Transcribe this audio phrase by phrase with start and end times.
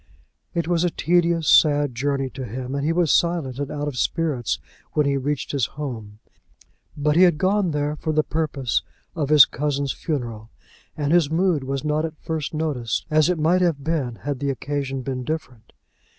[0.55, 3.97] It was a tedious, sad journey to him, and he was silent and out of
[3.99, 4.57] spirits
[4.93, 6.17] when he reached his home;
[6.97, 8.81] but he had gone there for the purpose
[9.15, 10.49] of his cousin's funeral,
[10.97, 14.49] and his mood was not at first noticed, as it might have been had the
[14.49, 15.71] occasion been different.